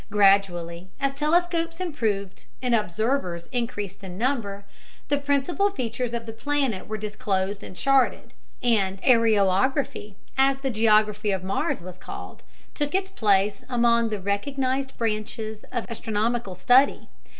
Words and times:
Gradually, 0.09 0.89
as 0.99 1.13
telescopes 1.13 1.79
improved 1.79 2.45
and 2.59 2.73
observers 2.73 3.47
increased 3.51 4.03
in 4.03 4.17
number, 4.17 4.65
the 5.09 5.19
principal 5.19 5.69
features 5.69 6.11
of 6.11 6.25
the 6.25 6.33
planet 6.33 6.87
were 6.87 6.97
disclosed 6.97 7.63
and 7.63 7.75
charted, 7.75 8.33
and 8.63 8.99
"areography," 9.03 10.15
as 10.39 10.61
the 10.61 10.71
geography 10.71 11.29
of 11.29 11.43
Mars 11.43 11.81
was 11.81 11.99
called, 11.99 12.41
took 12.73 12.95
its 12.95 13.11
place 13.11 13.63
among 13.69 14.09
the 14.09 14.19
recognized 14.19 14.97
branches 14.97 15.65
of 15.71 15.85
astronomical 15.87 16.55
study. 16.55 17.07